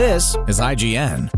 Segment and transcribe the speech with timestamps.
[0.00, 1.30] This is IGN.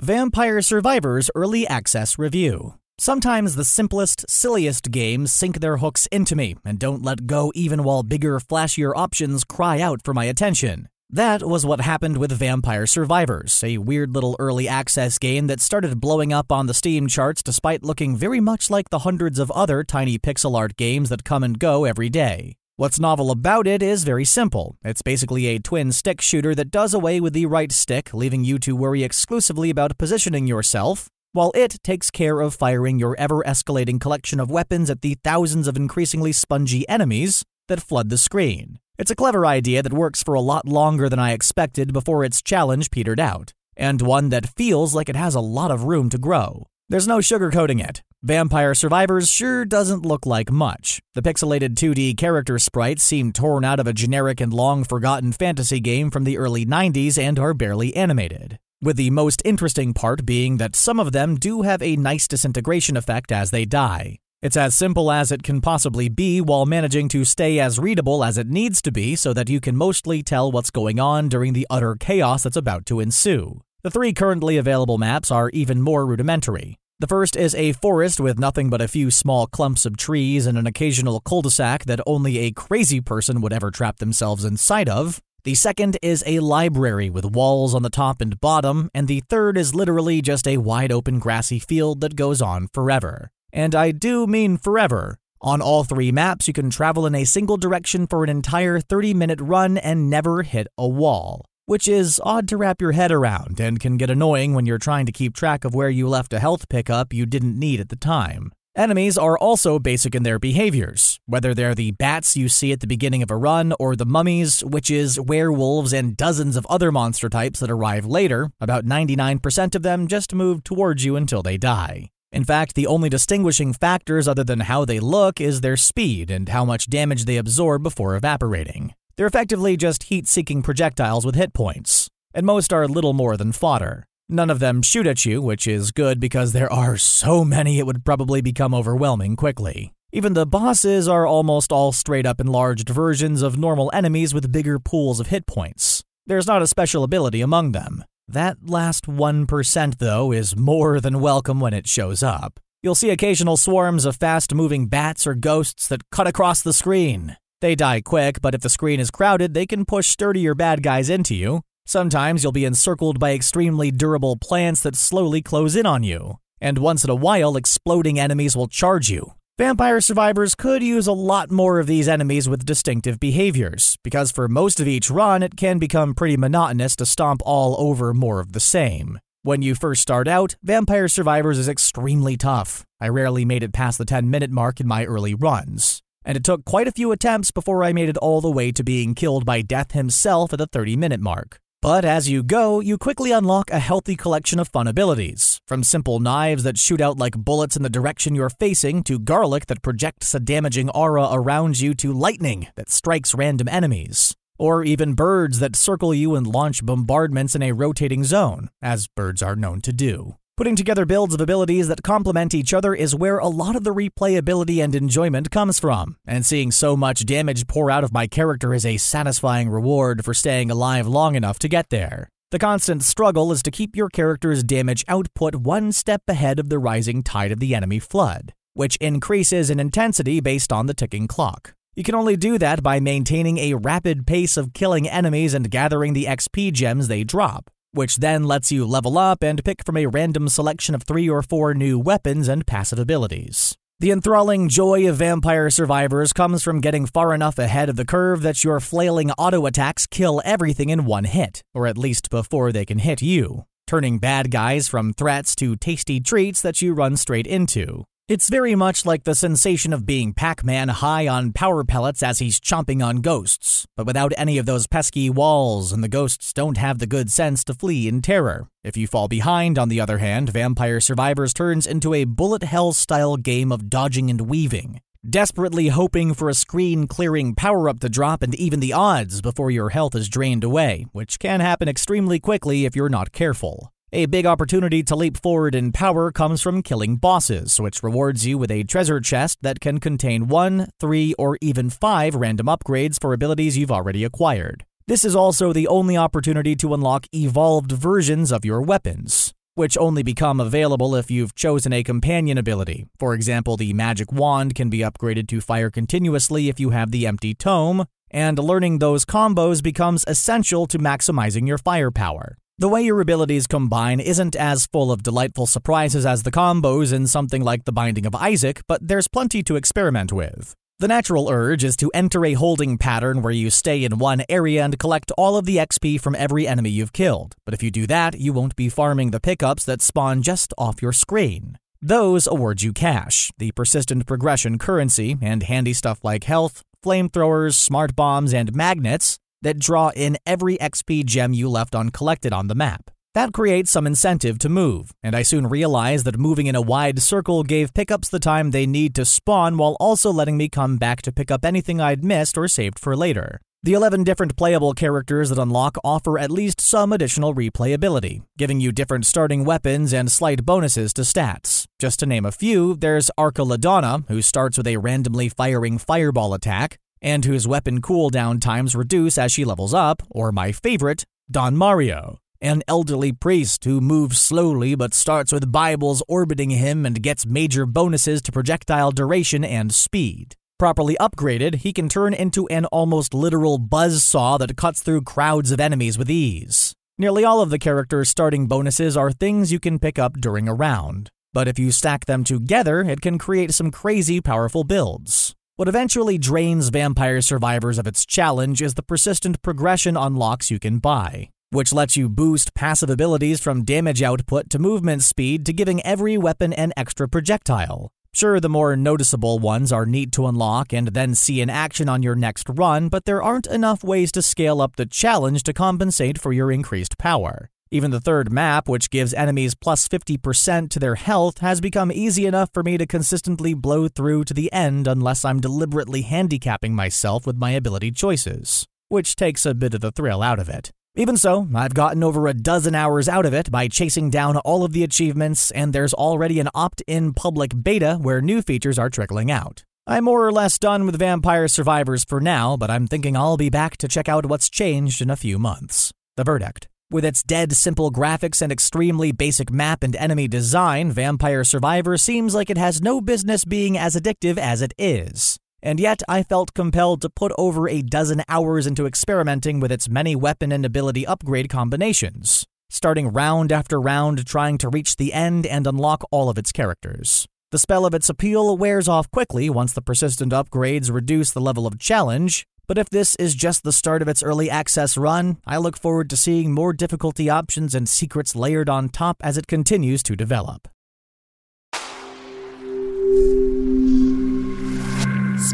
[0.00, 2.76] Vampire Survivors Early Access Review.
[2.96, 7.84] Sometimes the simplest, silliest games sink their hooks into me and don't let go even
[7.84, 10.88] while bigger, flashier options cry out for my attention.
[11.10, 16.00] That was what happened with Vampire Survivors, a weird little early access game that started
[16.00, 19.84] blowing up on the Steam charts despite looking very much like the hundreds of other
[19.84, 22.56] tiny pixel art games that come and go every day.
[22.78, 24.76] What's novel about it is very simple.
[24.84, 28.60] It's basically a twin stick shooter that does away with the right stick, leaving you
[28.60, 34.00] to worry exclusively about positioning yourself, while it takes care of firing your ever escalating
[34.00, 38.78] collection of weapons at the thousands of increasingly spongy enemies that flood the screen.
[38.96, 42.40] It's a clever idea that works for a lot longer than I expected before its
[42.40, 46.16] challenge petered out, and one that feels like it has a lot of room to
[46.16, 46.68] grow.
[46.88, 48.02] There's no sugarcoating it.
[48.24, 51.00] Vampire Survivors sure doesn't look like much.
[51.14, 55.78] The pixelated 2D character sprites seem torn out of a generic and long forgotten fantasy
[55.78, 58.58] game from the early 90s and are barely animated.
[58.82, 62.96] With the most interesting part being that some of them do have a nice disintegration
[62.96, 64.18] effect as they die.
[64.42, 68.36] It's as simple as it can possibly be while managing to stay as readable as
[68.36, 71.68] it needs to be so that you can mostly tell what's going on during the
[71.70, 73.60] utter chaos that's about to ensue.
[73.82, 76.80] The three currently available maps are even more rudimentary.
[77.00, 80.58] The first is a forest with nothing but a few small clumps of trees and
[80.58, 84.88] an occasional cul de sac that only a crazy person would ever trap themselves inside
[84.88, 85.22] of.
[85.44, 89.56] The second is a library with walls on the top and bottom, and the third
[89.56, 93.30] is literally just a wide open grassy field that goes on forever.
[93.52, 95.18] And I do mean forever.
[95.40, 99.14] On all three maps, you can travel in a single direction for an entire 30
[99.14, 103.60] minute run and never hit a wall which is odd to wrap your head around
[103.60, 106.38] and can get annoying when you're trying to keep track of where you left a
[106.38, 108.50] health pickup you didn't need at the time.
[108.74, 112.86] Enemies are also basic in their behaviors, whether they're the bats you see at the
[112.86, 117.60] beginning of a run or the mummies, witches, werewolves, and dozens of other monster types
[117.60, 118.48] that arrive later.
[118.62, 122.08] About 99% of them just move towards you until they die.
[122.32, 126.48] In fact, the only distinguishing factors other than how they look is their speed and
[126.48, 128.94] how much damage they absorb before evaporating.
[129.18, 133.50] They're effectively just heat seeking projectiles with hit points, and most are little more than
[133.50, 134.04] fodder.
[134.28, 137.86] None of them shoot at you, which is good because there are so many it
[137.86, 139.92] would probably become overwhelming quickly.
[140.12, 144.78] Even the bosses are almost all straight up enlarged versions of normal enemies with bigger
[144.78, 146.04] pools of hit points.
[146.26, 148.04] There's not a special ability among them.
[148.28, 152.60] That last 1%, though, is more than welcome when it shows up.
[152.84, 157.36] You'll see occasional swarms of fast moving bats or ghosts that cut across the screen.
[157.60, 161.10] They die quick, but if the screen is crowded, they can push sturdier bad guys
[161.10, 161.62] into you.
[161.86, 166.36] Sometimes you'll be encircled by extremely durable plants that slowly close in on you.
[166.60, 169.32] And once in a while, exploding enemies will charge you.
[169.58, 174.46] Vampire survivors could use a lot more of these enemies with distinctive behaviors, because for
[174.46, 178.52] most of each run, it can become pretty monotonous to stomp all over more of
[178.52, 179.18] the same.
[179.42, 182.84] When you first start out, Vampire Survivors is extremely tough.
[183.00, 186.44] I rarely made it past the 10 minute mark in my early runs and it
[186.44, 189.46] took quite a few attempts before I made it all the way to being killed
[189.46, 191.58] by Death himself at the 30 minute mark.
[191.80, 196.20] But as you go, you quickly unlock a healthy collection of fun abilities, from simple
[196.20, 200.34] knives that shoot out like bullets in the direction you're facing, to garlic that projects
[200.34, 204.34] a damaging aura around you, to lightning that strikes random enemies.
[204.58, 209.40] Or even birds that circle you and launch bombardments in a rotating zone, as birds
[209.40, 210.36] are known to do.
[210.58, 213.94] Putting together builds of abilities that complement each other is where a lot of the
[213.94, 218.74] replayability and enjoyment comes from, and seeing so much damage pour out of my character
[218.74, 222.28] is a satisfying reward for staying alive long enough to get there.
[222.50, 226.80] The constant struggle is to keep your character's damage output one step ahead of the
[226.80, 231.74] rising tide of the enemy flood, which increases in intensity based on the ticking clock.
[231.94, 236.14] You can only do that by maintaining a rapid pace of killing enemies and gathering
[236.14, 240.06] the XP gems they drop which then lets you level up and pick from a
[240.06, 243.76] random selection of three or four new weapons and passive abilities.
[244.00, 248.42] The enthralling joy of vampire survivors comes from getting far enough ahead of the curve
[248.42, 252.84] that your flailing auto attacks kill everything in one hit, or at least before they
[252.84, 257.46] can hit you, turning bad guys from threats to tasty treats that you run straight
[257.48, 258.04] into.
[258.28, 262.40] It's very much like the sensation of being Pac Man high on power pellets as
[262.40, 266.76] he's chomping on ghosts, but without any of those pesky walls, and the ghosts don't
[266.76, 268.68] have the good sense to flee in terror.
[268.84, 272.92] If you fall behind, on the other hand, Vampire Survivors turns into a bullet hell
[272.92, 278.10] style game of dodging and weaving, desperately hoping for a screen clearing power up to
[278.10, 282.38] drop and even the odds before your health is drained away, which can happen extremely
[282.38, 283.90] quickly if you're not careful.
[284.10, 288.56] A big opportunity to leap forward in power comes from killing bosses, which rewards you
[288.56, 293.34] with a treasure chest that can contain one, three, or even five random upgrades for
[293.34, 294.86] abilities you've already acquired.
[295.06, 300.22] This is also the only opportunity to unlock evolved versions of your weapons, which only
[300.22, 303.04] become available if you've chosen a companion ability.
[303.18, 307.26] For example, the magic wand can be upgraded to fire continuously if you have the
[307.26, 312.56] empty tome, and learning those combos becomes essential to maximizing your firepower.
[312.80, 317.26] The way your abilities combine isn't as full of delightful surprises as the combos in
[317.26, 320.76] something like The Binding of Isaac, but there's plenty to experiment with.
[321.00, 324.84] The natural urge is to enter a holding pattern where you stay in one area
[324.84, 328.06] and collect all of the XP from every enemy you've killed, but if you do
[328.06, 331.78] that, you won't be farming the pickups that spawn just off your screen.
[332.00, 338.14] Those award you cash, the persistent progression currency, and handy stuff like health, flamethrowers, smart
[338.14, 343.10] bombs, and magnets that draw in every XP gem you left uncollected on the map.
[343.34, 347.20] That creates some incentive to move, and I soon realized that moving in a wide
[347.20, 351.22] circle gave pickups the time they need to spawn while also letting me come back
[351.22, 353.60] to pick up anything I'd missed or saved for later.
[353.84, 358.90] The 11 different playable characters that unlock offer at least some additional replayability, giving you
[358.90, 361.86] different starting weapons and slight bonuses to stats.
[362.00, 366.54] Just to name a few, there's Arca Ladonna, who starts with a randomly firing fireball
[366.54, 372.38] attack, and whose weapon cooldown times reduce as she levels up, or my favorite, Dommario,
[372.60, 377.86] an elderly priest who moves slowly but starts with Bibles orbiting him and gets major
[377.86, 380.54] bonuses to projectile duration and speed.
[380.78, 385.72] Properly upgraded, he can turn into an almost literal buzz saw that cuts through crowds
[385.72, 386.94] of enemies with ease.
[387.18, 390.74] Nearly all of the character's starting bonuses are things you can pick up during a
[390.74, 395.56] round, but if you stack them together, it can create some crazy powerful builds.
[395.78, 400.98] What eventually drains Vampire Survivors of its challenge is the persistent progression unlocks you can
[400.98, 406.04] buy, which lets you boost passive abilities from damage output to movement speed to giving
[406.04, 408.10] every weapon an extra projectile.
[408.32, 412.24] Sure, the more noticeable ones are neat to unlock and then see in action on
[412.24, 416.38] your next run, but there aren't enough ways to scale up the challenge to compensate
[416.38, 417.70] for your increased power.
[417.90, 422.44] Even the third map, which gives enemies plus 50% to their health, has become easy
[422.44, 427.46] enough for me to consistently blow through to the end unless I'm deliberately handicapping myself
[427.46, 430.90] with my ability choices, which takes a bit of the thrill out of it.
[431.16, 434.84] Even so, I've gotten over a dozen hours out of it by chasing down all
[434.84, 439.08] of the achievements, and there's already an opt in public beta where new features are
[439.08, 439.82] trickling out.
[440.06, 443.70] I'm more or less done with Vampire Survivors for now, but I'm thinking I'll be
[443.70, 446.12] back to check out what's changed in a few months.
[446.36, 446.88] The verdict.
[447.10, 452.54] With its dead simple graphics and extremely basic map and enemy design, Vampire Survivor seems
[452.54, 455.56] like it has no business being as addictive as it is.
[455.82, 460.10] And yet, I felt compelled to put over a dozen hours into experimenting with its
[460.10, 465.64] many weapon and ability upgrade combinations, starting round after round trying to reach the end
[465.64, 467.46] and unlock all of its characters.
[467.70, 471.86] The spell of its appeal wears off quickly once the persistent upgrades reduce the level
[471.86, 475.76] of challenge, but if this is just the start of its early access run, I
[475.76, 480.22] look forward to seeing more difficulty options and secrets layered on top as it continues
[480.24, 480.88] to develop.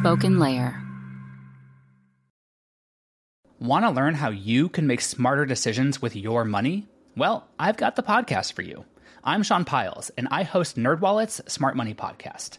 [0.01, 0.81] SpokenLayer.
[3.61, 6.89] Want to learn how you can make smarter decisions with your money?
[7.17, 8.85] Well, I've got the podcast for you.
[9.23, 12.59] I'm Sean Pyles, and I host NerdWallet's Smart Money Podcast